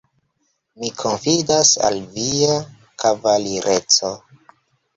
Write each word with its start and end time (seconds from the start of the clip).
Mi 0.83 0.89
konfidas 1.01 1.73
al 1.89 2.01
via 2.17 2.57
kavalireco. 3.07 4.15